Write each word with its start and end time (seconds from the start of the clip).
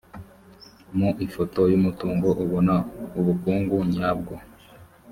mu 0.97 1.09
ifoto 1.25 1.61
y’ 1.71 1.75
umutungo 1.79 2.27
ubona 2.43 2.75
ubukungu 3.19 3.75
nyabwo. 3.93 4.33